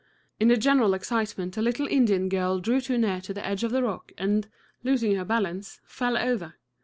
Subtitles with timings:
[0.39, 3.69] In the general excitement a little Indian girl drew too near to the edge of
[3.71, 4.47] the rock, and,
[4.83, 6.55] losing her balance, fell over!